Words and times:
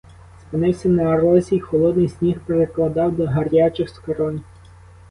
Спинився 0.41 0.89
на 0.89 1.17
розі 1.17 1.55
й 1.55 1.59
холодний 1.59 2.09
сніг 2.09 2.39
прикладав 2.45 3.15
до 3.15 3.25
гарячих 3.25 3.89
скронь. 3.89 4.41